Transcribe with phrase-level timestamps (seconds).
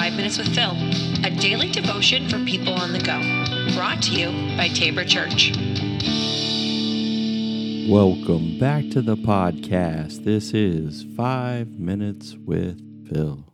[0.00, 0.72] Five Minutes with Phil,
[1.26, 3.20] a daily devotion for people on the go.
[3.76, 5.52] Brought to you by Tabor Church.
[7.86, 10.24] Welcome back to the podcast.
[10.24, 13.44] This is Five Minutes with Phil.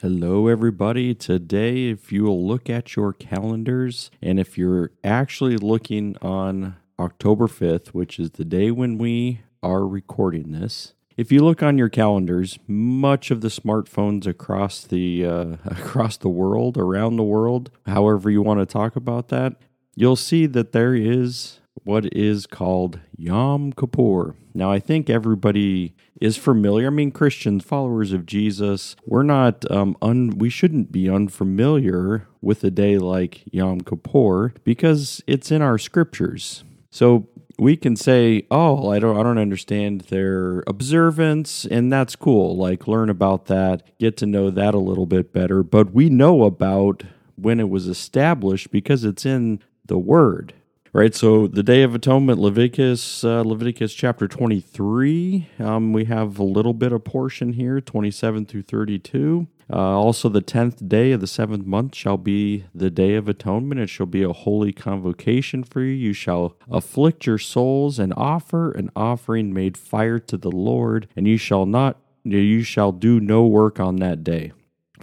[0.00, 1.16] Hello, everybody.
[1.16, 7.48] Today, if you will look at your calendars, and if you're actually looking on October
[7.48, 11.90] 5th, which is the day when we are recording this, if you look on your
[11.90, 18.30] calendars, much of the smartphones across the uh, across the world, around the world, however
[18.30, 19.56] you want to talk about that,
[19.94, 24.34] you'll see that there is what is called Yom Kippur.
[24.54, 26.86] Now, I think everybody is familiar.
[26.86, 32.64] I mean, Christians, followers of Jesus, we're not um, un, we shouldn't be unfamiliar with
[32.64, 36.64] a day like Yom Kippur because it's in our scriptures.
[36.90, 37.28] So
[37.60, 42.56] we can say, "Oh, I don't I don't understand their observance," and that's cool.
[42.56, 46.44] Like learn about that, get to know that a little bit better, but we know
[46.44, 47.04] about
[47.36, 50.54] when it was established because it's in the word.
[50.92, 55.48] Right, so the Day of Atonement, Leviticus, uh, Leviticus chapter twenty-three.
[55.60, 59.46] Um, we have a little bit of portion here, twenty-seven through thirty-two.
[59.72, 63.80] Uh, also, the tenth day of the seventh month shall be the day of atonement.
[63.80, 65.92] It shall be a holy convocation for you.
[65.92, 71.26] You shall afflict your souls and offer an offering made fire to the Lord, and
[71.28, 74.52] you shall not, you shall do no work on that day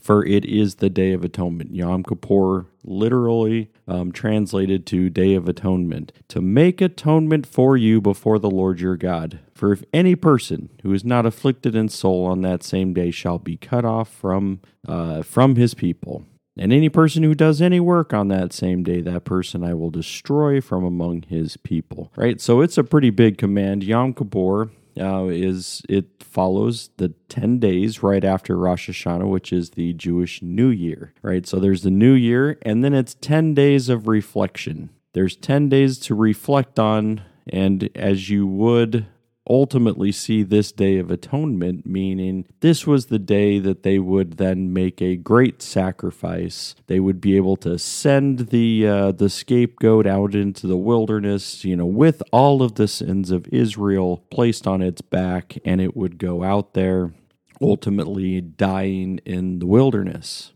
[0.02, 1.76] for it is the Day of Atonement.
[1.76, 8.40] Yom Kippur, literally um, translated to Day of Atonement, to make atonement for you before
[8.40, 9.40] the Lord your God.
[9.54, 13.40] For if any person who is not afflicted in soul on that same day shall
[13.40, 16.26] be cut off from uh, from his people.
[16.60, 19.92] And any person who does any work on that same day, that person I will
[19.92, 22.12] destroy from among his people.
[22.16, 22.42] Right?
[22.42, 23.84] So it's a pretty big command.
[23.84, 29.72] Yom Kippur uh, is it follows the 10 days right after Rosh Hashanah, which is
[29.72, 31.48] the Jewish New Year, right?
[31.48, 34.90] So there's the New Year, and then it's 10 days of reflection.
[35.14, 39.08] There's 10 days to reflect on, and as you would
[39.50, 44.74] ultimately see this day of atonement, meaning this was the day that they would then
[44.74, 46.76] make a great sacrifice.
[46.88, 51.76] They would be able to send the uh, the scapegoat out into the wilderness, you
[51.76, 56.18] know, with all of the sins of Israel placed on its back, and it would
[56.18, 57.14] go out there,
[57.62, 60.54] ultimately dying in the wilderness.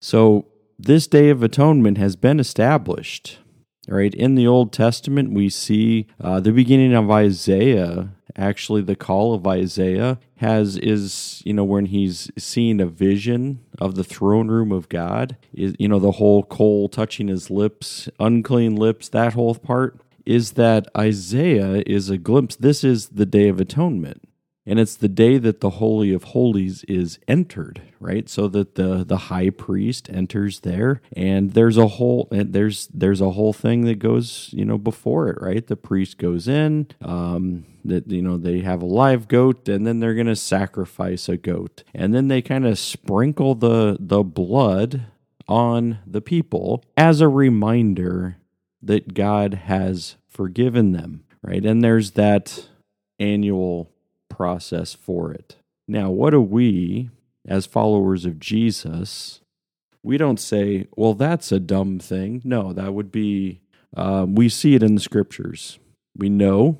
[0.00, 0.46] So
[0.78, 3.38] this day of atonement has been established.
[3.88, 9.34] Right in the Old Testament, we see uh, the beginning of Isaiah actually the call
[9.34, 14.72] of Isaiah has is you know when he's seeing a vision of the throne room
[14.72, 19.54] of God is you know the whole coal touching his lips unclean lips that whole
[19.54, 22.56] part is that Isaiah is a glimpse.
[22.56, 24.28] This is the day of atonement
[24.66, 28.28] and it's the day that the holy of holies is entered right?
[28.28, 33.20] So that the the high priest enters there and there's a whole and there's there's
[33.20, 35.66] a whole thing that goes you know before it right?
[35.66, 40.00] The priest goes in um that you know they have a live goat and then
[40.00, 41.82] they're going to sacrifice a goat.
[41.94, 45.06] And then they kind of sprinkle the the blood
[45.48, 48.36] on the people as a reminder
[48.82, 51.64] that God has forgiven them right?
[51.64, 52.68] And there's that
[53.20, 53.90] annual
[54.28, 55.56] process for it.
[55.88, 57.10] Now, what do we,
[57.46, 59.40] as followers of Jesus,
[60.02, 62.40] we don't say, well, that's a dumb thing.
[62.44, 63.60] No, that would be,
[63.96, 65.78] uh, we see it in the scriptures.
[66.16, 66.78] We know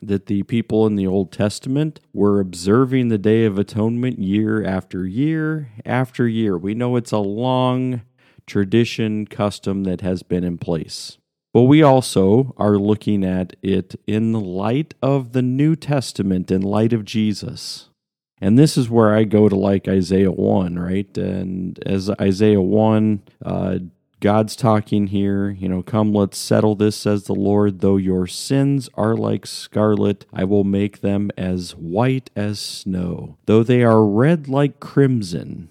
[0.00, 5.06] that the people in the Old Testament were observing the Day of Atonement year after
[5.06, 6.58] year after year.
[6.58, 8.02] We know it's a long
[8.46, 11.18] tradition, custom that has been in place.
[11.52, 16.62] But we also are looking at it in the light of the New Testament, in
[16.62, 17.90] light of Jesus.
[18.40, 21.16] And this is where I go to like Isaiah 1, right?
[21.18, 23.78] And as Isaiah 1, uh,
[24.20, 27.80] God's talking here, you know, come, let's settle this, says the Lord.
[27.80, 33.36] Though your sins are like scarlet, I will make them as white as snow.
[33.46, 35.68] Though they are red like crimson,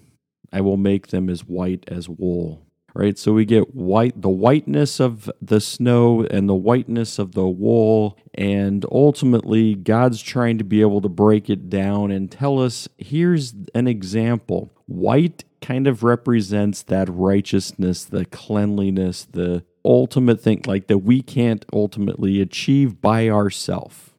[0.52, 2.62] I will make them as white as wool
[2.94, 3.18] right?
[3.18, 8.18] So we get white, the whiteness of the snow and the whiteness of the wool.
[8.34, 13.54] And ultimately, God's trying to be able to break it down and tell us here's
[13.74, 14.72] an example.
[14.86, 21.64] White kind of represents that righteousness, the cleanliness, the ultimate thing, like that we can't
[21.72, 24.10] ultimately achieve by ourselves.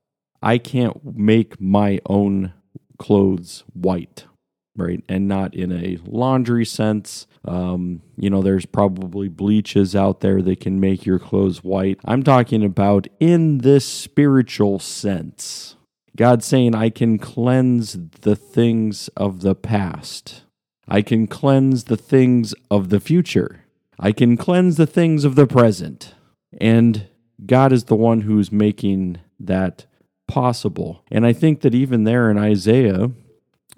[0.41, 2.53] I can't make my own
[2.97, 4.25] clothes white
[4.75, 5.03] right?
[5.07, 7.27] And not in a laundry sense.
[7.45, 11.99] Um, you know, there's probably bleaches out there that can make your clothes white.
[12.05, 15.75] I'm talking about in this spiritual sense.
[16.15, 20.43] God saying, I can cleanse the things of the past.
[20.87, 23.65] I can cleanse the things of the future.
[23.99, 26.13] I can cleanse the things of the present.
[26.59, 27.07] And
[27.45, 29.85] God is the one who's making that
[30.27, 31.03] possible.
[31.11, 33.11] And I think that even there in Isaiah,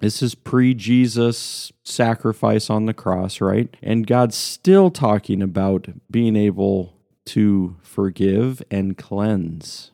[0.00, 3.74] this is pre Jesus sacrifice on the cross, right?
[3.82, 6.94] And God's still talking about being able
[7.26, 9.92] to forgive and cleanse.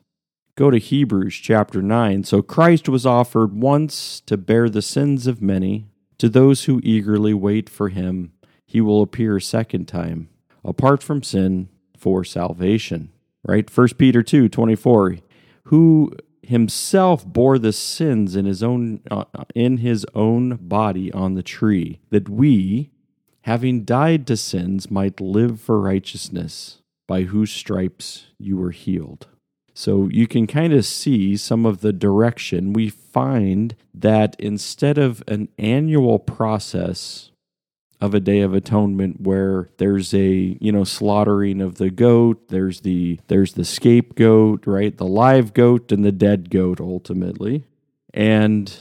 [0.55, 2.23] Go to Hebrews chapter 9.
[2.25, 5.87] So Christ was offered once to bear the sins of many.
[6.19, 8.33] To those who eagerly wait for him,
[8.65, 10.29] he will appear a second time,
[10.63, 13.11] apart from sin, for salvation.
[13.45, 13.69] Right?
[13.69, 15.17] 1 Peter 2 24.
[15.65, 16.13] Who
[16.43, 19.25] himself bore the sins in his own uh,
[19.55, 22.91] in his own body on the tree that we
[23.41, 29.27] having died to sins might live for righteousness by whose stripes you were healed.
[29.73, 32.73] So you can kind of see some of the direction.
[32.73, 37.31] We find that instead of an annual process
[38.01, 42.81] of a day of atonement where there's a you know slaughtering of the goat there's
[42.81, 44.97] the there's the scapegoat right?
[44.97, 47.65] The live goat and the dead goat ultimately.
[48.13, 48.75] And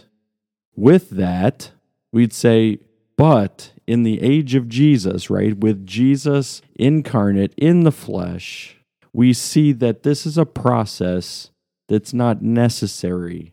[0.74, 1.70] with that
[2.12, 2.78] we'd say
[3.16, 8.78] but in the age of Jesus right with Jesus incarnate in the flesh
[9.12, 11.50] we see that this is a process
[11.88, 13.52] that's not necessary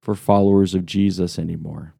[0.00, 1.94] for followers of Jesus anymore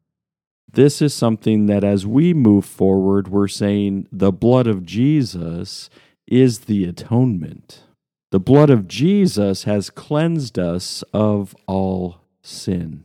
[0.73, 5.89] this is something that as we move forward, we're saying the blood of Jesus
[6.27, 7.83] is the atonement.
[8.31, 13.03] The blood of Jesus has cleansed us of all sin.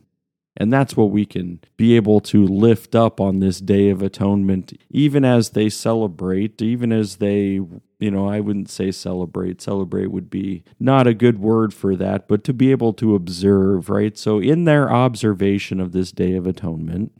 [0.59, 4.73] And that's what we can be able to lift up on this day of atonement,
[4.89, 7.59] even as they celebrate, even as they,
[7.99, 9.61] you know, I wouldn't say celebrate.
[9.61, 13.89] Celebrate would be not a good word for that, but to be able to observe,
[13.89, 14.17] right?
[14.17, 17.11] So, in their observation of this day of atonement,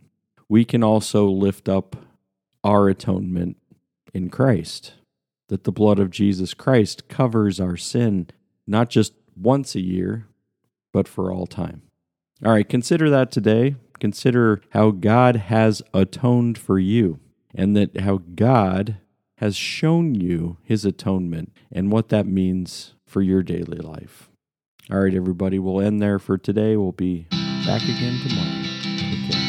[0.49, 1.95] we can also lift up
[2.63, 3.57] our atonement
[4.13, 4.93] in Christ.
[5.49, 8.27] That the blood of Jesus Christ covers our sin
[8.65, 10.27] not just once a year,
[10.91, 11.83] but for all time.
[12.45, 13.75] All right, consider that today.
[13.99, 17.19] Consider how God has atoned for you
[17.55, 18.97] and that how God
[19.37, 24.29] has shown you his atonement and what that means for your daily life.
[24.91, 26.77] All right, everybody, we'll end there for today.
[26.77, 27.27] We'll be
[27.65, 28.63] back again tomorrow.
[29.31, 29.46] Care.